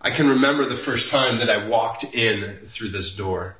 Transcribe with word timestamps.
I 0.00 0.10
can 0.10 0.28
remember 0.28 0.64
the 0.64 0.76
first 0.76 1.08
time 1.08 1.38
that 1.38 1.50
I 1.50 1.66
walked 1.66 2.04
in 2.14 2.52
through 2.52 2.90
this 2.90 3.16
door. 3.16 3.56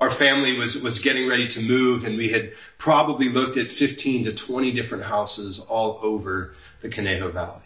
Our 0.00 0.10
family 0.10 0.58
was, 0.58 0.82
was 0.82 0.98
getting 0.98 1.28
ready 1.28 1.46
to 1.48 1.62
move 1.62 2.04
and 2.04 2.16
we 2.16 2.28
had 2.28 2.52
probably 2.76 3.28
looked 3.28 3.56
at 3.56 3.68
15 3.68 4.24
to 4.24 4.32
20 4.32 4.72
different 4.72 5.04
houses 5.04 5.60
all 5.60 6.00
over 6.02 6.54
the 6.80 6.88
Conejo 6.88 7.30
Valley. 7.30 7.62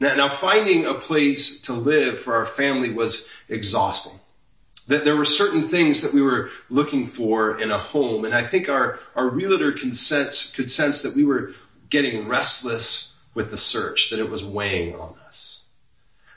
Now, 0.00 0.14
now 0.14 0.28
finding 0.28 0.84
a 0.84 0.94
place 0.94 1.62
to 1.62 1.72
live 1.72 2.18
for 2.18 2.36
our 2.36 2.46
family 2.46 2.92
was 2.92 3.28
exhausting. 3.48 4.18
That 4.88 5.04
there 5.04 5.16
were 5.16 5.24
certain 5.24 5.68
things 5.68 6.02
that 6.02 6.14
we 6.14 6.22
were 6.22 6.50
looking 6.70 7.06
for 7.06 7.60
in 7.60 7.70
a 7.70 7.78
home. 7.78 8.24
And 8.24 8.34
I 8.34 8.42
think 8.42 8.68
our, 8.68 8.98
our 9.16 9.28
realtor 9.28 9.72
could 9.72 9.94
sense, 9.94 10.54
could 10.54 10.70
sense 10.70 11.02
that 11.02 11.16
we 11.16 11.24
were 11.24 11.52
getting 11.90 12.28
restless 12.28 13.14
with 13.34 13.50
the 13.50 13.56
search, 13.56 14.10
that 14.10 14.18
it 14.18 14.30
was 14.30 14.44
weighing 14.44 14.94
on 14.94 15.14
us. 15.26 15.57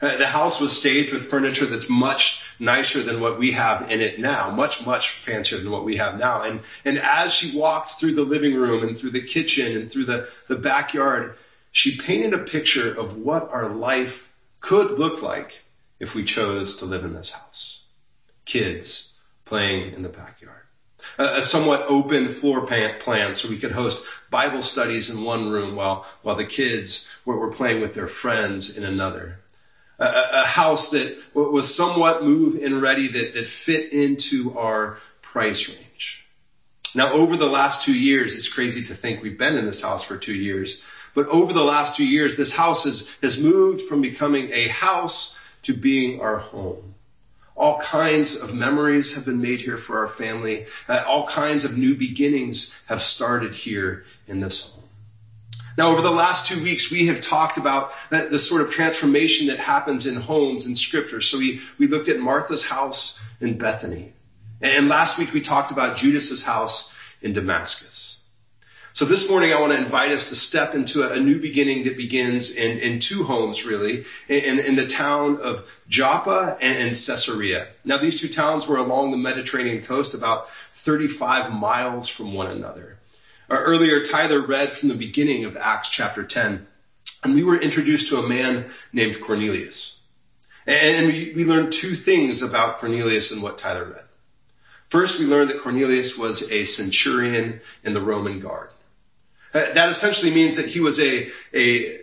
Uh, 0.02 0.18
the 0.18 0.26
house 0.26 0.60
was 0.60 0.76
staged 0.76 1.14
with 1.14 1.30
furniture 1.30 1.66
that's 1.66 1.90
much 1.90 2.44
nicer 2.60 3.04
than 3.04 3.22
what 3.22 3.38
we 3.38 3.52
have 3.52 3.92
in 3.92 4.02
it 4.02 4.20
now, 4.20 4.50
much, 4.50 4.86
much 4.86 5.10
fancier 5.10 5.60
than 5.60 5.72
what 5.72 5.86
we 5.86 5.98
have 5.98 6.18
now. 6.18 6.42
And, 6.42 6.62
and 6.84 6.98
as 6.98 7.34
she 7.34 7.58
walked 7.58 7.92
through 7.92 8.16
the 8.16 8.24
living 8.24 8.56
room 8.56 8.88
and 8.88 8.98
through 8.98 9.12
the 9.12 9.22
kitchen 9.22 9.78
and 9.78 9.92
through 9.92 10.06
the, 10.06 10.28
the 10.48 10.56
backyard, 10.56 11.36
she 11.72 11.98
painted 11.98 12.34
a 12.34 12.44
picture 12.44 12.92
of 13.00 13.18
what 13.18 13.52
our 13.52 13.70
life 13.70 14.32
could 14.60 14.92
look 14.92 15.22
like 15.22 15.62
if 16.00 16.16
we 16.16 16.24
chose 16.24 16.78
to 16.78 16.86
live 16.86 17.06
in 17.06 17.14
this 17.14 17.32
house. 17.32 17.86
Kids 18.46 19.14
playing 19.46 19.94
in 19.94 20.02
the 20.02 20.10
backyard. 20.10 20.56
A, 21.18 21.38
a 21.38 21.42
somewhat 21.42 21.86
open 21.88 22.30
floor 22.30 22.66
plan 22.66 23.36
so 23.36 23.50
we 23.50 23.58
could 23.58 23.72
host 23.72 24.08
Bible 24.30 24.62
studies 24.62 25.10
in 25.10 25.24
one 25.24 25.50
room 25.50 25.76
while, 25.76 26.08
while 26.24 26.36
the 26.36 26.46
kids 26.46 27.10
were, 27.26 27.38
were 27.38 27.52
playing 27.52 27.82
with 27.82 27.94
their 27.94 28.08
friends 28.08 28.78
in 28.78 28.84
another. 28.84 29.40
A, 30.02 30.42
a 30.42 30.46
house 30.46 30.92
that 30.92 31.18
was 31.34 31.74
somewhat 31.74 32.24
move 32.24 32.62
and 32.62 32.82
ready 32.82 33.08
that, 33.08 33.36
that 33.36 33.48
fit 33.48 33.94
into 33.94 34.58
our 34.58 34.98
price 35.22 35.70
range. 35.70 36.26
Now 36.94 37.14
over 37.14 37.38
the 37.38 37.48
last 37.48 37.86
two 37.86 37.98
years, 37.98 38.36
it's 38.36 38.52
crazy 38.52 38.88
to 38.88 38.96
think 38.96 39.22
we've 39.22 39.38
been 39.38 39.58
in 39.58 39.66
this 39.66 39.82
house 39.82 40.04
for 40.04 40.18
two 40.18 40.36
years. 40.36 40.84
But 41.14 41.28
over 41.28 41.54
the 41.54 41.64
last 41.64 41.98
two 41.98 42.08
years, 42.08 42.36
this 42.36 42.56
house 42.56 42.86
has, 42.86 43.16
has 43.22 43.42
moved 43.42 43.84
from 43.84 44.02
becoming 44.02 44.52
a 44.52 44.68
house 44.68 45.40
to 45.64 45.74
being 45.74 46.22
our 46.22 46.38
home. 46.38 46.96
All 47.56 47.80
kinds 47.80 48.42
of 48.42 48.56
memories 48.56 49.16
have 49.16 49.26
been 49.26 49.42
made 49.42 49.62
here 49.62 49.78
for 49.78 50.00
our 50.00 50.08
family. 50.08 50.66
Uh, 50.88 51.04
all 51.08 51.28
kinds 51.28 51.66
of 51.66 51.78
new 51.78 51.96
beginnings 51.96 52.76
have 52.88 53.02
started 53.02 53.54
here 53.54 54.06
in 54.28 54.40
this 54.40 54.74
home. 54.74 54.84
Now, 55.78 55.92
over 55.92 56.02
the 56.02 56.12
last 56.12 56.48
two 56.48 56.62
weeks, 56.64 56.92
we 56.92 57.08
have 57.08 57.22
talked 57.22 57.58
about 57.58 57.94
the, 58.10 58.40
sort 58.40 58.62
of 58.62 58.72
transformation 58.72 59.48
that 59.48 59.58
happens 59.58 60.06
in 60.06 60.16
homes 60.16 60.68
in 60.68 60.76
scripture. 60.76 61.22
So 61.22 61.38
we, 61.38 61.62
we 61.78 61.88
looked 61.88 62.10
at 62.10 62.20
Martha's 62.20 62.66
house 62.66 63.24
in 63.40 63.58
Bethany. 63.58 64.14
And 64.62 64.90
last 64.90 65.18
week 65.18 65.34
we 65.34 65.42
talked 65.42 65.72
about 65.72 65.98
Judas's 65.98 66.46
house 66.46 66.96
in 67.22 67.34
Damascus. 67.34 68.22
So 68.94 69.06
this 69.06 69.30
morning 69.30 69.54
I 69.54 69.60
want 69.62 69.72
to 69.72 69.78
invite 69.78 70.12
us 70.12 70.30
to 70.30 70.36
step 70.36 70.76
into 70.76 71.10
a, 71.10 71.20
new 71.20 71.40
beginning 71.40 71.86
that 71.86 71.96
begins 71.96 72.52
in, 72.52 72.80
in 72.80 73.00
two 73.00 73.24
homes 73.24 73.66
really, 73.66 74.06
in, 74.28 74.60
in 74.60 74.76
the 74.76 74.86
town 74.86 75.38
of 75.38 75.66
Joppa 75.88 76.58
and, 76.60 76.78
and 76.78 76.90
Caesarea. 76.90 77.70
Now 77.86 77.98
these 77.98 78.20
two 78.20 78.28
towns 78.28 78.68
were 78.68 78.78
along 78.78 79.12
the 79.12 79.18
Mediterranean 79.18 79.82
coast 79.82 80.14
about 80.14 80.50
35 80.74 81.54
miles 81.54 82.10
from 82.10 82.34
one 82.34 82.48
another. 82.52 83.00
Uh, 83.52 83.56
earlier 83.66 84.02
Tyler 84.02 84.40
read 84.40 84.72
from 84.72 84.88
the 84.88 84.96
beginning 84.96 85.44
of 85.44 85.58
Acts 85.58 85.90
chapter 85.90 86.24
10 86.24 86.66
and 87.22 87.36
we 87.36 87.44
were 87.44 87.60
introduced 87.60 88.08
to 88.08 88.20
a 88.20 88.28
man 88.28 88.70
named 88.94 89.20
Cornelius. 89.20 90.00
And, 90.66 91.08
we 91.08 91.44
learned 91.44 91.74
two 91.74 91.94
things 91.94 92.44
about 92.44 92.78
Cornelius 92.78 93.34
and 93.34 93.44
what 93.44 93.58
Tyler 93.58 93.84
read. 93.84 94.06
First, 94.88 95.20
we 95.20 95.26
learned 95.26 95.50
that 95.50 95.60
Cornelius 95.60 96.18
was 96.18 96.50
a 96.50 96.64
centurion 96.64 97.60
in 97.84 97.94
the 97.94 98.00
Roman 98.00 98.40
guard. 98.40 98.70
Uh, 99.54 99.74
that 99.74 99.90
essentially 99.90 100.34
means 100.34 100.56
that 100.56 100.68
he 100.68 100.80
was 100.80 101.02
a, 101.02 101.30
a, 101.54 102.00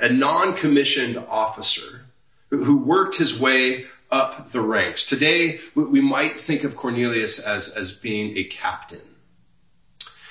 a 0.00 0.08
non-commissioned 0.08 1.18
officer 1.18 2.06
who 2.48 2.78
worked 2.78 3.16
his 3.16 3.38
way 3.38 3.84
up 4.10 4.50
the 4.50 4.62
ranks. 4.62 5.04
Today, 5.04 5.60
we 5.74 6.00
might 6.00 6.40
think 6.40 6.64
of 6.64 6.74
Cornelius 6.74 7.38
as, 7.38 7.76
as 7.76 7.92
being 7.92 8.38
a 8.38 8.44
captain. 8.44 9.00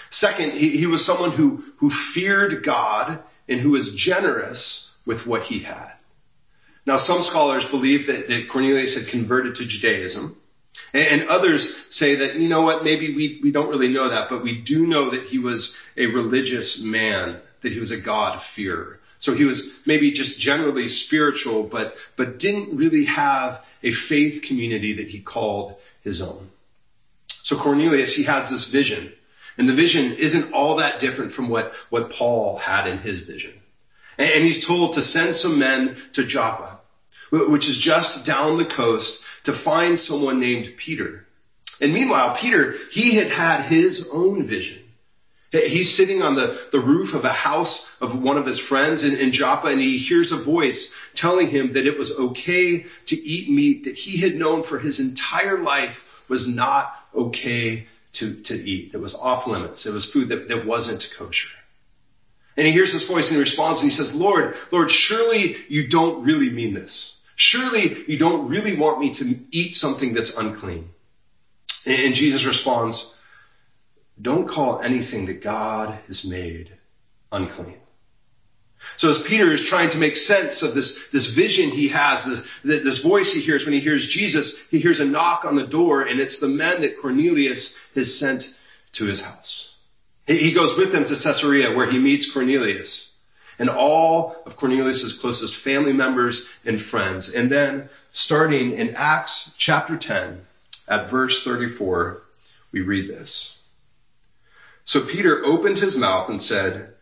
Second, 0.10 0.54
he, 0.54 0.78
he 0.78 0.88
was 0.88 1.06
someone 1.06 1.32
who, 1.32 1.64
who 1.78 1.90
feared 1.90 2.64
God 2.64 3.20
and 3.48 3.60
who 3.60 3.72
was 3.72 3.96
generous 3.96 4.96
with 5.06 5.28
what 5.28 5.44
he 5.44 5.60
had. 5.60 5.92
Now, 6.86 6.98
some 6.98 7.22
scholars 7.22 7.66
believe 7.66 8.08
that, 8.08 8.28
that 8.30 8.48
Cornelius 8.50 8.98
had 8.98 9.08
converted 9.08 9.56
to 9.56 9.66
Judaism. 9.66 10.36
And, 10.94 11.28
others 11.28 11.76
say 11.94 12.16
that, 12.16 12.36
you 12.36 12.48
know 12.48 12.62
what, 12.62 12.84
maybe 12.84 13.16
we, 13.16 13.40
we 13.44 13.52
don't 13.52 13.70
really 13.70 13.90
know 13.90 14.10
that, 14.10 14.30
but 14.30 14.44
we 14.44 14.60
do 14.60 14.88
know 14.88 15.12
that 15.12 15.26
he 15.26 15.38
was 15.38 15.80
a 15.96 16.08
religious 16.08 16.82
man, 16.84 17.38
that 17.62 17.72
he 17.72 17.80
was 17.80 17.92
a 17.92 18.02
God-fearer. 18.02 19.00
So 19.20 19.36
he 19.36 19.46
was 19.46 19.78
maybe 19.86 20.12
just 20.12 20.40
generally 20.40 20.88
spiritual, 20.88 21.64
but, 21.64 21.96
but 22.16 22.40
didn't 22.40 22.76
really 22.76 23.06
have 23.06 23.64
a 23.84 23.92
faith 23.92 24.44
community 24.48 24.94
that 24.94 25.10
he 25.10 25.20
called 25.20 25.76
his 26.02 26.22
own. 26.22 26.50
So 27.44 27.58
Cornelius, 27.58 28.16
he 28.16 28.24
has 28.24 28.50
this 28.50 28.72
vision. 28.72 29.14
And 29.60 29.68
the 29.68 29.74
vision 29.74 30.14
isn't 30.14 30.54
all 30.54 30.78
that 30.78 31.02
different 31.02 31.34
from 31.34 31.50
what, 31.50 31.74
what 31.90 32.12
Paul 32.12 32.58
had 32.58 32.88
in 32.88 32.98
his 32.98 33.24
vision. 33.24 33.52
And, 34.18 34.32
and 34.32 34.46
he's 34.46 34.66
told 34.66 34.94
to 34.94 35.02
send 35.02 35.36
some 35.36 35.60
men 35.60 35.98
to 36.14 36.24
Joppa, 36.24 36.80
which 37.30 37.68
is 37.68 37.78
just 37.78 38.26
down 38.26 38.56
the 38.56 38.64
coast 38.64 39.26
to 39.44 39.52
find 39.52 40.00
someone 40.00 40.40
named 40.40 40.76
Peter. 40.78 41.26
And 41.82 41.94
meanwhile, 41.94 42.38
Peter, 42.38 42.78
he 42.94 43.16
had 43.16 43.28
had 43.28 43.64
his 43.64 44.10
own 44.14 44.46
vision. 44.46 44.82
He's 45.52 45.94
sitting 45.94 46.22
on 46.22 46.36
the, 46.36 46.58
the 46.72 46.80
roof 46.80 47.14
of 47.14 47.26
a 47.26 47.30
house 47.30 48.00
of 48.02 48.22
one 48.22 48.38
of 48.38 48.46
his 48.46 48.60
friends 48.60 49.04
in, 49.04 49.18
in 49.18 49.34
Joppa 49.34 49.68
and 49.68 49.82
he 49.82 49.98
hears 49.98 50.32
a 50.32 50.38
voice 50.38 50.96
telling 51.16 51.50
him 51.50 51.74
that 51.74 51.88
it 51.88 51.98
was 51.98 52.18
okay 52.18 52.86
to 53.08 53.16
eat 53.16 53.50
meat 53.50 53.86
that 53.86 53.98
he 53.98 54.18
had 54.18 54.36
known 54.36 54.64
for 54.64 54.80
his 54.80 55.02
entire 55.02 55.62
life 55.62 56.24
was 56.30 56.48
not 56.48 56.96
okay 57.16 57.88
to, 58.14 58.36
to 58.42 58.56
eat, 58.56 58.92
that 58.92 59.00
was 59.00 59.16
off 59.16 59.48
limits. 59.48 59.86
It 59.86 59.94
was 59.94 60.10
food 60.10 60.30
that, 60.30 60.50
that 60.50 60.66
wasn't 60.66 61.14
kosher. 61.18 61.50
And 62.58 62.68
he 62.68 62.74
hears 62.74 62.92
this 62.92 63.08
voice 63.08 63.30
and 63.30 63.36
he 63.36 63.42
responds 63.42 63.82
and 63.82 63.90
he 63.90 63.96
says, 63.96 64.20
Lord, 64.20 64.56
Lord, 64.72 64.92
surely 64.92 65.56
you 65.70 65.88
don't 65.88 66.24
really 66.24 66.50
mean 66.50 66.74
this. 66.74 67.20
Surely 67.36 68.04
you 68.08 68.18
don't 68.18 68.50
really 68.50 68.76
want 68.76 69.00
me 69.00 69.12
to 69.12 69.40
eat 69.52 69.74
something 69.74 70.14
that's 70.14 70.38
unclean. 70.38 70.90
And 71.86 72.14
Jesus 72.14 72.46
responds, 72.46 73.18
don't 74.22 74.50
call 74.50 74.82
anything 74.82 75.28
that 75.28 75.42
God 75.42 75.98
has 76.08 76.26
made 76.26 76.72
unclean. 77.32 77.78
So 78.98 79.10
as 79.10 79.22
Peter 79.22 79.52
is 79.52 79.64
trying 79.64 79.92
to 79.92 79.98
make 79.98 80.18
sense 80.18 80.62
of 80.62 80.74
this, 80.74 81.10
this 81.10 81.28
vision 81.28 81.70
he 81.70 81.90
has, 81.90 82.26
this, 82.64 82.84
this 82.84 83.04
voice 83.04 83.34
he 83.34 83.42
hears 83.42 83.66
when 83.66 83.74
he 83.74 83.80
hears 83.80 84.08
Jesus, 84.08 84.66
he 84.68 84.80
hears 84.80 85.00
a 85.00 85.06
knock 85.06 85.46
on 85.46 85.56
the 85.56 85.68
door 85.68 86.02
and 86.02 86.20
it's 86.20 86.40
the 86.40 86.48
men 86.48 86.82
that 86.82 87.00
Cornelius 87.00 87.78
has 88.00 88.18
sent 88.18 88.58
to 88.94 89.06
his 89.06 89.24
house. 89.24 89.76
He 90.26 90.52
goes 90.52 90.78
with 90.78 90.92
them 90.92 91.06
to 91.06 91.16
Caesarea 91.16 91.76
where 91.76 91.90
he 91.90 92.00
meets 92.00 92.32
Cornelius 92.32 93.16
and 93.58 93.70
all 93.70 94.36
of 94.46 94.56
Cornelius' 94.56 95.20
closest 95.20 95.56
family 95.56 95.94
members 95.94 96.48
and 96.66 96.80
friends. 96.80 97.34
And 97.34 97.52
then 97.52 97.90
starting 98.12 98.74
in 98.74 98.96
Acts 98.96 99.54
chapter 99.58 99.98
10 99.98 100.46
at 100.88 101.10
verse 101.10 101.44
34, 101.44 102.22
we 102.72 102.82
read 102.82 103.10
this. 103.10 103.60
So 104.86 105.02
Peter 105.02 105.46
opened 105.46 105.78
his 105.78 105.98
mouth 105.98 106.30
and 106.30 106.42
said, 106.42 106.94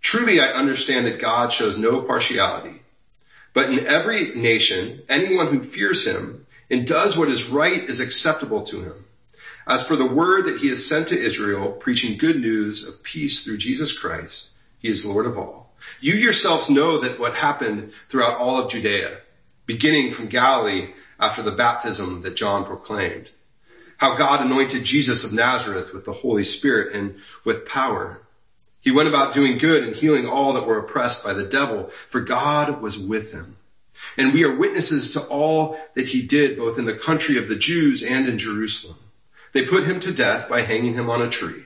truly 0.00 0.40
I 0.40 0.48
understand 0.48 1.06
that 1.06 1.20
God 1.20 1.52
shows 1.52 1.78
no 1.78 2.00
partiality, 2.00 2.82
but 3.52 3.70
in 3.70 3.86
every 3.86 4.34
nation, 4.34 5.02
anyone 5.08 5.48
who 5.48 5.60
fears 5.60 6.06
him 6.06 6.46
and 6.70 6.86
does 6.86 7.16
what 7.16 7.28
is 7.28 7.48
right 7.48 7.84
is 7.84 8.00
acceptable 8.00 8.62
to 8.62 8.82
him. 8.82 9.04
As 9.66 9.86
for 9.86 9.96
the 9.96 10.06
word 10.06 10.46
that 10.46 10.58
he 10.58 10.68
has 10.68 10.86
sent 10.86 11.08
to 11.08 11.20
Israel, 11.20 11.72
preaching 11.72 12.18
good 12.18 12.40
news 12.40 12.86
of 12.86 13.02
peace 13.02 13.44
through 13.44 13.58
Jesus 13.58 13.98
Christ, 13.98 14.50
he 14.78 14.88
is 14.88 15.04
Lord 15.04 15.26
of 15.26 15.38
all. 15.38 15.74
You 16.00 16.14
yourselves 16.14 16.70
know 16.70 17.00
that 17.00 17.18
what 17.18 17.34
happened 17.34 17.92
throughout 18.08 18.38
all 18.38 18.60
of 18.60 18.70
Judea, 18.70 19.18
beginning 19.66 20.12
from 20.12 20.28
Galilee 20.28 20.92
after 21.18 21.42
the 21.42 21.50
baptism 21.50 22.22
that 22.22 22.36
John 22.36 22.64
proclaimed. 22.64 23.30
How 23.96 24.16
God 24.16 24.44
anointed 24.44 24.84
Jesus 24.84 25.24
of 25.24 25.32
Nazareth 25.32 25.92
with 25.92 26.04
the 26.04 26.12
Holy 26.12 26.44
Spirit 26.44 26.94
and 26.94 27.16
with 27.44 27.66
power. 27.66 28.20
He 28.82 28.92
went 28.92 29.08
about 29.08 29.34
doing 29.34 29.58
good 29.58 29.82
and 29.82 29.96
healing 29.96 30.28
all 30.28 30.52
that 30.52 30.66
were 30.66 30.78
oppressed 30.78 31.24
by 31.24 31.32
the 31.32 31.46
devil, 31.46 31.90
for 32.08 32.20
God 32.20 32.80
was 32.80 32.98
with 32.98 33.32
him. 33.32 33.56
And 34.16 34.32
we 34.32 34.44
are 34.44 34.54
witnesses 34.54 35.14
to 35.14 35.20
all 35.22 35.80
that 35.94 36.06
he 36.06 36.22
did 36.22 36.56
both 36.56 36.78
in 36.78 36.84
the 36.84 36.94
country 36.94 37.38
of 37.38 37.48
the 37.48 37.56
Jews 37.56 38.04
and 38.04 38.28
in 38.28 38.38
Jerusalem. 38.38 38.98
They 39.56 39.64
put 39.64 39.84
him 39.84 40.00
to 40.00 40.12
death 40.12 40.50
by 40.50 40.60
hanging 40.60 40.92
him 40.92 41.08
on 41.08 41.22
a 41.22 41.30
tree. 41.30 41.64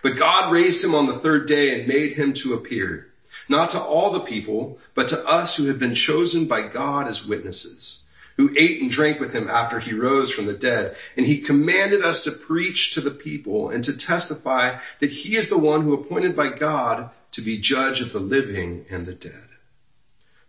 But 0.00 0.14
God 0.14 0.52
raised 0.52 0.84
him 0.84 0.94
on 0.94 1.06
the 1.06 1.18
third 1.18 1.48
day 1.48 1.74
and 1.74 1.88
made 1.88 2.12
him 2.12 2.34
to 2.34 2.54
appear 2.54 3.10
not 3.48 3.70
to 3.70 3.80
all 3.80 4.12
the 4.12 4.20
people, 4.20 4.78
but 4.94 5.08
to 5.08 5.18
us 5.28 5.56
who 5.56 5.66
had 5.66 5.80
been 5.80 5.96
chosen 5.96 6.44
by 6.44 6.62
God 6.62 7.08
as 7.08 7.26
witnesses, 7.26 8.04
who 8.36 8.54
ate 8.56 8.80
and 8.80 8.92
drank 8.92 9.18
with 9.18 9.32
him 9.32 9.48
after 9.48 9.80
he 9.80 9.92
rose 9.92 10.30
from 10.30 10.46
the 10.46 10.52
dead. 10.52 10.94
And 11.16 11.26
he 11.26 11.38
commanded 11.38 12.00
us 12.00 12.22
to 12.24 12.30
preach 12.30 12.92
to 12.92 13.00
the 13.00 13.10
people 13.10 13.70
and 13.70 13.82
to 13.82 13.96
testify 13.96 14.78
that 15.00 15.10
he 15.10 15.34
is 15.34 15.48
the 15.48 15.58
one 15.58 15.82
who 15.82 15.94
appointed 15.94 16.36
by 16.36 16.50
God 16.50 17.10
to 17.32 17.40
be 17.40 17.58
judge 17.58 18.02
of 18.02 18.12
the 18.12 18.20
living 18.20 18.86
and 18.88 19.04
the 19.04 19.14
dead. 19.14 19.48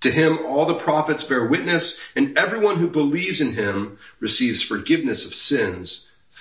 To 0.02 0.12
him 0.12 0.46
all 0.46 0.68
the 0.68 0.76
prophets 0.76 1.24
bear 1.24 1.44
witness, 1.44 2.00
and 2.16 2.38
everyone 2.38 2.76
who 2.76 2.88
believes 2.88 3.42
in 3.42 3.54
him 3.54 3.98
receives 4.20 4.62
forgiveness 4.62 5.26
of 5.26 5.34
sins 5.34 6.12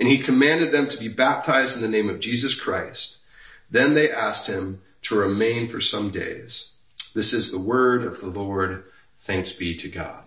And 0.00 0.08
he 0.08 0.18
commanded 0.18 0.72
them 0.72 0.88
to 0.88 0.98
be 0.98 1.08
baptized 1.08 1.76
in 1.76 1.82
the 1.82 1.96
name 1.96 2.08
of 2.08 2.20
Jesus 2.20 2.58
Christ. 2.58 3.18
Then 3.70 3.92
they 3.92 4.10
asked 4.10 4.48
him 4.48 4.80
to 5.02 5.14
remain 5.14 5.68
for 5.68 5.80
some 5.80 6.10
days. 6.10 6.74
This 7.14 7.34
is 7.34 7.52
the 7.52 7.60
word 7.60 8.04
of 8.04 8.18
the 8.18 8.28
Lord. 8.28 8.84
Thanks 9.20 9.52
be 9.52 9.74
to 9.76 9.88
God. 9.88 10.24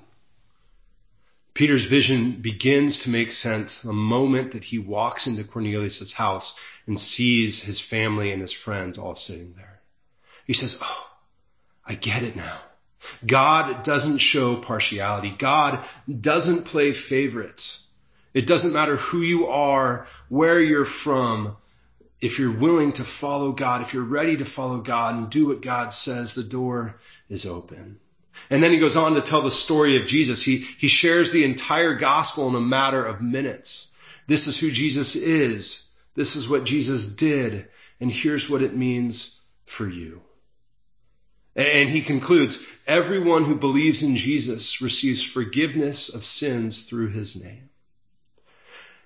Peter's 1.55 1.85
vision 1.85 2.33
begins 2.33 2.99
to 2.99 3.09
make 3.09 3.31
sense 3.31 3.81
the 3.81 3.93
moment 3.93 4.51
that 4.51 4.63
he 4.63 4.77
walks 4.77 5.27
into 5.27 5.43
Cornelius' 5.43 6.13
house 6.13 6.59
and 6.87 6.99
sees 6.99 7.63
his 7.63 7.79
family 7.79 8.31
and 8.31 8.41
his 8.41 8.51
friends 8.51 8.97
all 8.97 9.15
sitting 9.15 9.53
there. 9.55 9.79
He 10.45 10.53
says, 10.53 10.79
Oh, 10.81 11.09
I 11.85 11.95
get 11.95 12.23
it 12.23 12.35
now. 12.35 12.59
God 13.25 13.83
doesn't 13.83 14.19
show 14.19 14.55
partiality. 14.55 15.29
God 15.29 15.79
doesn't 16.07 16.65
play 16.65 16.93
favorites. 16.93 17.72
It 18.33 18.47
doesn't 18.47 18.73
matter 18.73 18.97
who 18.97 19.21
you 19.21 19.47
are, 19.47 20.07
where 20.29 20.59
you're 20.59 20.85
from. 20.85 21.55
If 22.19 22.39
you're 22.39 22.57
willing 22.57 22.93
to 22.93 23.03
follow 23.03 23.51
God, 23.51 23.81
if 23.81 23.93
you're 23.93 24.03
ready 24.03 24.37
to 24.37 24.45
follow 24.45 24.79
God 24.79 25.15
and 25.15 25.29
do 25.29 25.47
what 25.47 25.61
God 25.61 25.93
says, 25.93 26.33
the 26.33 26.43
door 26.43 26.99
is 27.29 27.45
open. 27.45 27.99
And 28.49 28.63
then 28.63 28.71
he 28.71 28.79
goes 28.79 28.95
on 28.95 29.13
to 29.13 29.21
tell 29.21 29.41
the 29.41 29.51
story 29.51 29.97
of 29.97 30.07
Jesus. 30.07 30.41
He, 30.43 30.57
he 30.57 30.87
shares 30.87 31.31
the 31.31 31.43
entire 31.43 31.95
gospel 31.95 32.47
in 32.47 32.55
a 32.55 32.61
matter 32.61 33.05
of 33.05 33.21
minutes. 33.21 33.93
This 34.27 34.47
is 34.47 34.57
who 34.57 34.71
Jesus 34.71 35.15
is. 35.15 35.91
This 36.15 36.35
is 36.35 36.49
what 36.49 36.63
Jesus 36.63 37.15
did. 37.15 37.67
And 37.99 38.11
here's 38.11 38.49
what 38.49 38.63
it 38.63 38.75
means 38.75 39.41
for 39.65 39.87
you. 39.87 40.21
And 41.55 41.89
he 41.89 42.01
concludes, 42.01 42.65
everyone 42.87 43.43
who 43.43 43.55
believes 43.55 44.01
in 44.01 44.15
Jesus 44.15 44.81
receives 44.81 45.21
forgiveness 45.21 46.13
of 46.13 46.25
sins 46.25 46.83
through 46.85 47.09
his 47.09 47.43
name. 47.43 47.69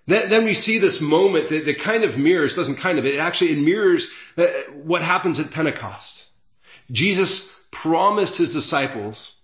Then, 0.07 0.45
we 0.45 0.53
see 0.53 0.77
this 0.77 1.01
moment 1.01 1.49
that, 1.49 1.65
that 1.65 1.79
kind 1.79 2.05
of 2.05 2.17
mirrors, 2.17 2.55
doesn't 2.55 2.77
kind 2.77 2.97
of, 2.97 3.05
it 3.05 3.19
actually 3.19 3.51
it 3.51 3.59
mirrors 3.59 4.09
uh, 4.37 4.47
what 4.73 5.01
happens 5.01 5.39
at 5.39 5.51
Pentecost. 5.51 6.25
Jesus 6.89 7.53
promised 7.71 8.37
his 8.37 8.53
disciples 8.53 9.37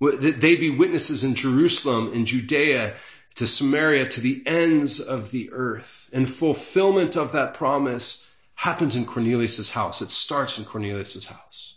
that 0.00 0.40
they'd 0.40 0.60
be 0.60 0.70
witnesses 0.70 1.24
in 1.24 1.34
Jerusalem, 1.34 2.12
in 2.12 2.26
Judea, 2.26 2.94
to 3.36 3.46
Samaria, 3.46 4.08
to 4.10 4.20
the 4.20 4.42
ends 4.44 5.00
of 5.00 5.30
the 5.30 5.50
earth. 5.52 6.10
And 6.12 6.28
fulfillment 6.28 7.16
of 7.16 7.32
that 7.32 7.54
promise 7.54 8.30
happens 8.54 8.96
in 8.96 9.06
Cornelius' 9.06 9.70
house. 9.70 10.02
It 10.02 10.10
starts 10.10 10.58
in 10.58 10.66
Cornelius' 10.66 11.24
house. 11.24 11.76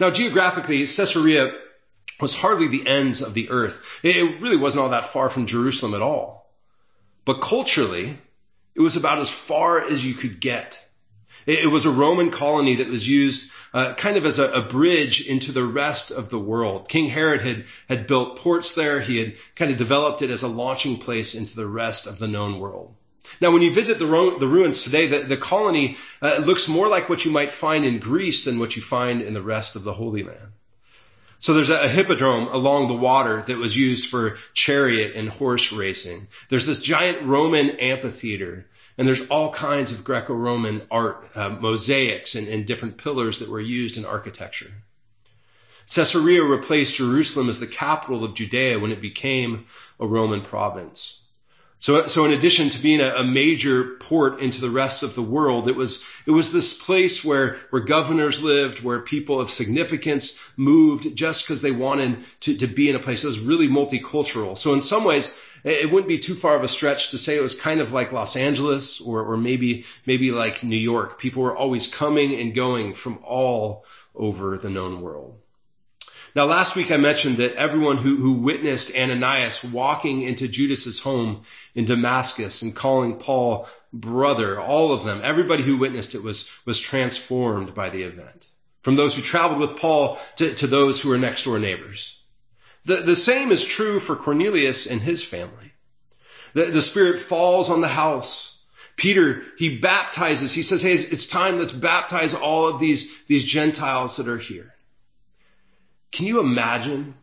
Now, 0.00 0.10
geographically, 0.10 0.78
Caesarea 0.78 1.52
was 2.20 2.34
hardly 2.34 2.68
the 2.68 2.86
ends 2.86 3.20
of 3.20 3.34
the 3.34 3.50
earth. 3.50 3.84
It 4.02 4.40
really 4.40 4.56
wasn't 4.56 4.84
all 4.84 4.90
that 4.90 5.12
far 5.12 5.28
from 5.28 5.44
Jerusalem 5.44 5.94
at 5.94 6.00
all. 6.00 6.45
But 7.26 7.42
culturally, 7.42 8.16
it 8.76 8.80
was 8.80 8.96
about 8.96 9.18
as 9.18 9.30
far 9.30 9.80
as 9.80 10.06
you 10.06 10.14
could 10.14 10.40
get. 10.40 10.82
It, 11.44 11.70
was 11.70 11.84
a 11.84 11.90
Roman 11.90 12.30
colony 12.30 12.76
that 12.76 12.88
was 12.88 13.06
used 13.06 13.50
uh, 13.74 13.94
kind 13.94 14.16
of 14.16 14.24
as 14.26 14.38
a, 14.38 14.50
a, 14.52 14.62
bridge 14.62 15.26
into 15.26 15.52
the 15.52 15.64
rest 15.64 16.10
of 16.10 16.30
the 16.30 16.38
world. 16.38 16.88
King 16.88 17.08
Herod 17.08 17.40
had, 17.40 17.64
had 17.88 18.06
built 18.06 18.38
ports 18.38 18.74
there. 18.74 19.00
He 19.00 19.18
had 19.18 19.34
kind 19.54 19.70
of 19.70 19.78
developed 19.78 20.22
it 20.22 20.30
as 20.30 20.42
a 20.42 20.48
launching 20.48 20.98
place 20.98 21.34
into 21.34 21.54
the 21.54 21.66
rest 21.66 22.06
of 22.06 22.18
the 22.18 22.26
known 22.26 22.58
world. 22.58 22.94
Now, 23.40 23.50
when 23.50 23.62
you 23.62 23.72
visit 23.72 23.98
the, 23.98 24.06
ru- 24.06 24.38
the 24.38 24.48
ruins 24.48 24.82
today, 24.84 25.06
the, 25.06 25.18
the 25.18 25.36
colony 25.36 25.98
uh, 26.22 26.42
looks 26.44 26.68
more 26.68 26.88
like 26.88 27.08
what 27.08 27.24
you 27.24 27.30
might 27.30 27.52
find 27.52 27.84
in 27.84 27.98
Greece 27.98 28.44
than 28.44 28.58
what 28.58 28.76
you 28.76 28.82
find 28.82 29.22
in 29.22 29.34
the 29.34 29.42
rest 29.42 29.76
of 29.76 29.84
the 29.84 29.92
Holy 29.92 30.22
Land. 30.22 30.52
So 31.38 31.54
there's 31.54 31.70
a 31.70 31.88
hippodrome 31.88 32.48
along 32.48 32.88
the 32.88 32.94
water 32.94 33.42
that 33.46 33.58
was 33.58 33.76
used 33.76 34.06
for 34.06 34.38
chariot 34.54 35.14
and 35.16 35.28
horse 35.28 35.70
racing. 35.72 36.28
There's 36.48 36.66
this 36.66 36.80
giant 36.80 37.22
Roman 37.22 37.70
amphitheater 37.70 38.66
and 38.98 39.06
there's 39.06 39.28
all 39.28 39.52
kinds 39.52 39.92
of 39.92 40.04
Greco-Roman 40.04 40.82
art, 40.90 41.26
uh, 41.34 41.50
mosaics 41.50 42.34
and, 42.34 42.48
and 42.48 42.66
different 42.66 42.96
pillars 42.96 43.40
that 43.40 43.50
were 43.50 43.60
used 43.60 43.98
in 43.98 44.06
architecture. 44.06 44.70
Caesarea 45.88 46.42
replaced 46.42 46.96
Jerusalem 46.96 47.48
as 47.48 47.60
the 47.60 47.66
capital 47.66 48.24
of 48.24 48.34
Judea 48.34 48.78
when 48.78 48.92
it 48.92 49.02
became 49.02 49.66
a 50.00 50.06
Roman 50.06 50.40
province. 50.40 51.20
So, 51.78 52.06
so 52.06 52.24
in 52.24 52.32
addition 52.32 52.70
to 52.70 52.80
being 52.80 53.00
a, 53.00 53.16
a, 53.16 53.24
major 53.24 53.96
port 54.00 54.40
into 54.40 54.62
the 54.62 54.70
rest 54.70 55.02
of 55.02 55.14
the 55.14 55.22
world, 55.22 55.68
it 55.68 55.76
was, 55.76 56.04
it 56.24 56.30
was 56.30 56.50
this 56.50 56.82
place 56.82 57.22
where, 57.22 57.58
where 57.68 57.82
governors 57.82 58.42
lived, 58.42 58.82
where 58.82 59.00
people 59.00 59.42
of 59.42 59.50
significance 59.50 60.42
moved 60.56 61.14
just 61.14 61.44
because 61.44 61.60
they 61.60 61.72
wanted 61.72 62.24
to, 62.40 62.56
to 62.56 62.66
be 62.66 62.88
in 62.88 62.96
a 62.96 62.98
place 62.98 63.22
that 63.22 63.28
was 63.28 63.40
really 63.40 63.68
multicultural. 63.68 64.56
So 64.56 64.72
in 64.72 64.80
some 64.80 65.04
ways, 65.04 65.38
it 65.64 65.90
wouldn't 65.90 66.08
be 66.08 66.18
too 66.18 66.34
far 66.34 66.56
of 66.56 66.64
a 66.64 66.68
stretch 66.68 67.10
to 67.10 67.18
say 67.18 67.36
it 67.36 67.42
was 67.42 67.60
kind 67.60 67.80
of 67.80 67.92
like 67.92 68.10
Los 68.10 68.36
Angeles 68.36 69.02
or, 69.02 69.22
or 69.22 69.36
maybe, 69.36 69.84
maybe 70.06 70.30
like 70.30 70.64
New 70.64 70.76
York. 70.76 71.18
People 71.18 71.42
were 71.42 71.56
always 71.56 71.92
coming 71.92 72.40
and 72.40 72.54
going 72.54 72.94
from 72.94 73.18
all 73.22 73.84
over 74.14 74.56
the 74.56 74.70
known 74.70 75.02
world. 75.02 75.38
Now, 76.36 76.44
last 76.44 76.76
week 76.76 76.90
I 76.90 76.98
mentioned 76.98 77.38
that 77.38 77.54
everyone 77.54 77.96
who, 77.96 78.16
who 78.16 78.34
witnessed 78.34 78.94
Ananias 78.94 79.64
walking 79.64 80.20
into 80.20 80.46
Judas's 80.46 81.00
home 81.00 81.44
in 81.74 81.86
Damascus 81.86 82.60
and 82.60 82.76
calling 82.76 83.16
Paul 83.16 83.66
brother, 83.90 84.60
all 84.60 84.92
of 84.92 85.02
them, 85.02 85.22
everybody 85.24 85.62
who 85.62 85.78
witnessed 85.78 86.14
it 86.14 86.22
was, 86.22 86.50
was 86.66 86.78
transformed 86.78 87.74
by 87.74 87.88
the 87.88 88.02
event. 88.02 88.46
From 88.82 88.96
those 88.96 89.16
who 89.16 89.22
traveled 89.22 89.60
with 89.60 89.78
Paul 89.78 90.18
to, 90.36 90.54
to 90.56 90.66
those 90.66 91.00
who 91.00 91.08
were 91.08 91.16
next 91.16 91.44
door 91.44 91.58
neighbors. 91.58 92.20
The, 92.84 92.96
the 92.96 93.16
same 93.16 93.50
is 93.50 93.64
true 93.64 93.98
for 93.98 94.14
Cornelius 94.14 94.86
and 94.86 95.00
his 95.00 95.24
family. 95.24 95.72
The, 96.52 96.66
the 96.66 96.82
Spirit 96.82 97.18
falls 97.18 97.70
on 97.70 97.80
the 97.80 97.88
house. 97.88 98.62
Peter, 98.94 99.42
he 99.56 99.78
baptizes. 99.78 100.52
He 100.52 100.62
says, 100.62 100.82
hey, 100.82 100.92
it's 100.92 101.28
time, 101.28 101.58
let's 101.58 101.72
baptize 101.72 102.34
all 102.34 102.68
of 102.68 102.78
these, 102.78 103.24
these 103.24 103.44
Gentiles 103.44 104.18
that 104.18 104.28
are 104.28 104.36
here. 104.36 104.74
Can 106.12 106.26
you 106.26 106.40
imagine 106.40 107.14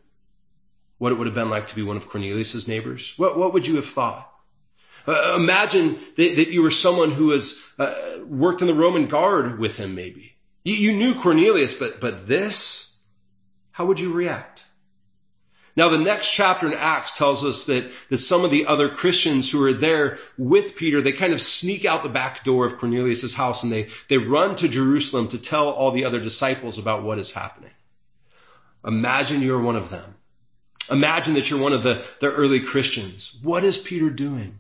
what 0.98 1.12
it 1.12 1.16
would 1.16 1.28
have 1.28 1.36
been 1.36 1.50
like 1.50 1.68
to 1.68 1.76
be 1.76 1.84
one 1.84 1.98
of 1.98 2.08
Cornelius's 2.08 2.68
neighbors? 2.68 3.14
What, 3.18 3.38
what 3.38 3.54
would 3.54 3.68
you 3.68 3.78
have 3.78 3.86
thought? 3.86 4.30
Uh, 5.06 5.36
imagine 5.36 6.00
that, 6.16 6.36
that, 6.38 6.48
you 6.48 6.62
were 6.62 6.72
someone 6.72 7.12
who 7.12 7.32
has 7.32 7.62
uh, 7.78 7.94
worked 8.26 8.62
in 8.62 8.68
the 8.68 8.74
Roman 8.74 9.08
guard 9.08 9.60
with 9.60 9.76
him, 9.76 9.96
maybe. 9.96 10.34
You, 10.64 10.76
you 10.76 10.94
knew 10.94 11.16
Cornelius, 11.16 11.78
but 11.78 12.00
but 12.00 12.26
this, 12.26 12.98
how 13.72 13.86
would 13.88 14.00
you 14.00 14.14
react? 14.14 14.64
Now, 15.76 15.90
the 15.90 15.98
next 15.98 16.32
chapter 16.32 16.68
in 16.68 16.74
Acts 16.74 17.18
tells 17.18 17.44
us 17.44 17.66
that, 17.66 17.90
that 18.10 18.18
some 18.18 18.46
of 18.46 18.52
the 18.52 18.68
other 18.68 18.90
Christians 18.90 19.52
who 19.52 19.66
are 19.66 19.74
there 19.74 20.20
with 20.38 20.76
Peter, 20.76 21.02
they 21.02 21.14
kind 21.14 21.34
of 21.34 21.42
sneak 21.42 21.84
out 21.84 22.04
the 22.04 22.10
back 22.10 22.44
door 22.44 22.68
of 22.68 22.78
Cornelius's 22.78 23.34
house 23.34 23.64
and 23.64 23.72
they, 23.72 23.88
they 24.08 24.20
run 24.20 24.56
to 24.58 24.70
Jerusalem 24.70 25.30
to 25.30 25.42
tell 25.42 25.70
all 25.70 25.92
the 25.92 26.06
other 26.06 26.20
disciples 26.20 26.78
about 26.78 27.02
what 27.02 27.18
is 27.18 27.34
happening. 27.34 27.72
Imagine 28.86 29.42
you're 29.42 29.62
one 29.62 29.76
of 29.76 29.90
them. 29.90 30.16
Imagine 30.90 31.36
that 31.36 31.50
you're 31.50 31.62
one 31.62 31.74
of 31.74 31.84
the, 31.84 32.04
the 32.20 32.28
early 32.28 32.60
Christians. 32.60 33.40
What 33.42 33.64
is 33.64 33.78
Peter 33.78 34.10
doing? 34.10 34.60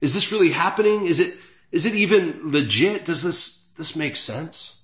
Is 0.00 0.14
this 0.14 0.32
really 0.32 0.50
happening? 0.50 1.06
Is 1.06 1.20
it, 1.20 1.34
is 1.70 1.86
it 1.86 1.94
even 1.94 2.52
legit? 2.52 3.04
Does 3.04 3.22
this, 3.22 3.68
this 3.78 3.96
make 3.96 4.16
sense? 4.16 4.82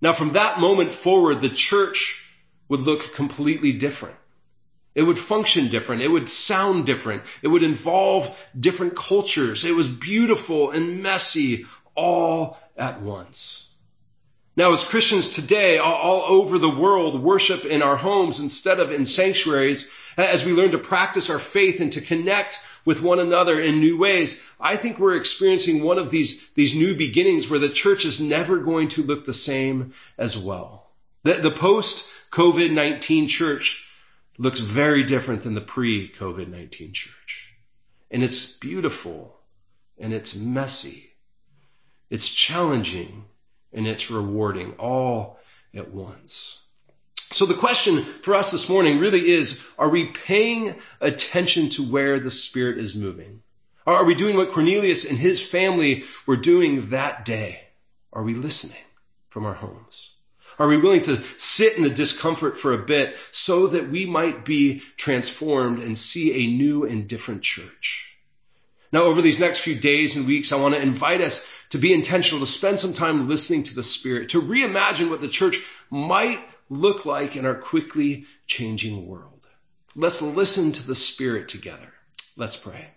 Now 0.00 0.12
from 0.12 0.32
that 0.32 0.60
moment 0.60 0.92
forward, 0.92 1.40
the 1.40 1.48
church 1.48 2.22
would 2.68 2.80
look 2.80 3.14
completely 3.14 3.72
different. 3.72 4.16
It 4.94 5.02
would 5.02 5.18
function 5.18 5.68
different. 5.68 6.02
It 6.02 6.10
would 6.10 6.28
sound 6.28 6.86
different. 6.86 7.22
It 7.42 7.48
would 7.48 7.62
involve 7.62 8.36
different 8.58 8.96
cultures. 8.96 9.64
It 9.64 9.74
was 9.74 9.88
beautiful 9.88 10.70
and 10.70 11.02
messy 11.02 11.66
all 11.94 12.58
at 12.76 13.00
once. 13.00 13.65
Now, 14.56 14.72
as 14.72 14.84
Christians 14.84 15.30
today, 15.34 15.76
all 15.76 16.22
over 16.22 16.58
the 16.58 16.70
world, 16.70 17.22
worship 17.22 17.66
in 17.66 17.82
our 17.82 17.96
homes 17.96 18.40
instead 18.40 18.80
of 18.80 18.90
in 18.90 19.04
sanctuaries, 19.04 19.90
as 20.16 20.46
we 20.46 20.52
learn 20.52 20.70
to 20.70 20.78
practice 20.78 21.28
our 21.28 21.38
faith 21.38 21.80
and 21.82 21.92
to 21.92 22.00
connect 22.00 22.58
with 22.86 23.02
one 23.02 23.18
another 23.18 23.60
in 23.60 23.80
new 23.80 23.98
ways, 23.98 24.42
I 24.58 24.76
think 24.76 24.98
we're 24.98 25.16
experiencing 25.16 25.82
one 25.82 25.98
of 25.98 26.10
these, 26.10 26.48
these 26.54 26.74
new 26.74 26.94
beginnings 26.94 27.50
where 27.50 27.58
the 27.58 27.68
church 27.68 28.06
is 28.06 28.18
never 28.18 28.58
going 28.60 28.88
to 28.88 29.02
look 29.02 29.26
the 29.26 29.34
same 29.34 29.92
as 30.16 30.38
well. 30.38 30.88
The, 31.24 31.34
the 31.34 31.50
post 31.50 32.08
COVID-19 32.30 33.28
church 33.28 33.86
looks 34.38 34.60
very 34.60 35.04
different 35.04 35.42
than 35.42 35.54
the 35.54 35.60
pre 35.60 36.10
COVID-19 36.10 36.94
church. 36.94 37.54
And 38.10 38.22
it's 38.22 38.56
beautiful 38.56 39.36
and 39.98 40.14
it's 40.14 40.34
messy. 40.34 41.10
It's 42.08 42.30
challenging 42.30 43.24
and 43.72 43.86
it's 43.86 44.10
rewarding 44.10 44.74
all 44.78 45.38
at 45.74 45.90
once. 45.90 46.60
So 47.32 47.46
the 47.46 47.54
question 47.54 48.04
for 48.22 48.34
us 48.34 48.52
this 48.52 48.68
morning 48.68 48.98
really 48.98 49.28
is, 49.28 49.66
are 49.78 49.88
we 49.88 50.06
paying 50.06 50.74
attention 51.00 51.70
to 51.70 51.82
where 51.82 52.20
the 52.20 52.30
Spirit 52.30 52.78
is 52.78 52.94
moving? 52.94 53.42
Are 53.86 54.04
we 54.04 54.14
doing 54.14 54.36
what 54.36 54.52
Cornelius 54.52 55.08
and 55.08 55.18
his 55.18 55.40
family 55.40 56.04
were 56.26 56.36
doing 56.36 56.90
that 56.90 57.24
day? 57.24 57.60
Are 58.12 58.22
we 58.22 58.34
listening 58.34 58.82
from 59.28 59.44
our 59.44 59.54
homes? 59.54 60.12
Are 60.58 60.68
we 60.68 60.78
willing 60.78 61.02
to 61.02 61.22
sit 61.36 61.76
in 61.76 61.82
the 61.82 61.90
discomfort 61.90 62.58
for 62.58 62.72
a 62.72 62.84
bit 62.84 63.16
so 63.30 63.68
that 63.68 63.90
we 63.90 64.06
might 64.06 64.44
be 64.44 64.80
transformed 64.96 65.82
and 65.82 65.98
see 65.98 66.32
a 66.32 66.56
new 66.56 66.84
and 66.84 67.06
different 67.06 67.42
church? 67.42 68.16
Now, 68.90 69.02
over 69.02 69.20
these 69.20 69.40
next 69.40 69.60
few 69.60 69.74
days 69.74 70.16
and 70.16 70.26
weeks, 70.26 70.52
I 70.52 70.60
want 70.60 70.74
to 70.74 70.80
invite 70.80 71.20
us 71.20 71.46
to 71.70 71.78
be 71.78 71.92
intentional, 71.92 72.40
to 72.40 72.50
spend 72.50 72.78
some 72.78 72.92
time 72.92 73.28
listening 73.28 73.64
to 73.64 73.74
the 73.74 73.82
Spirit, 73.82 74.30
to 74.30 74.42
reimagine 74.42 75.10
what 75.10 75.20
the 75.20 75.28
church 75.28 75.58
might 75.90 76.40
look 76.68 77.06
like 77.06 77.36
in 77.36 77.46
our 77.46 77.54
quickly 77.54 78.26
changing 78.46 79.06
world. 79.06 79.46
Let's 79.94 80.22
listen 80.22 80.72
to 80.72 80.86
the 80.86 80.94
Spirit 80.94 81.48
together. 81.48 81.92
Let's 82.36 82.56
pray. 82.56 82.88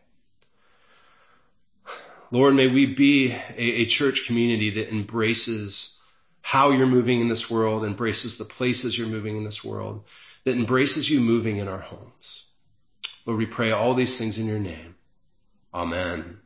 Lord, 2.31 2.55
may 2.55 2.67
we 2.67 2.85
be 2.85 3.31
a, 3.31 3.57
a 3.57 3.85
church 3.85 4.27
community 4.27 4.71
that 4.71 4.89
embraces 4.89 5.99
how 6.41 6.71
you're 6.71 6.87
moving 6.87 7.21
in 7.21 7.27
this 7.27 7.49
world, 7.49 7.83
embraces 7.83 8.37
the 8.37 8.45
places 8.45 8.97
you're 8.97 9.07
moving 9.07 9.37
in 9.37 9.43
this 9.43 9.63
world, 9.63 10.03
that 10.43 10.55
embraces 10.55 11.09
you 11.09 11.19
moving 11.19 11.57
in 11.57 11.67
our 11.67 11.79
homes. 11.79 12.45
Lord, 13.25 13.39
we 13.39 13.45
pray 13.45 13.71
all 13.71 13.93
these 13.93 14.17
things 14.17 14.37
in 14.37 14.45
your 14.45 14.59
name. 14.59 14.95
Amen. 15.73 16.39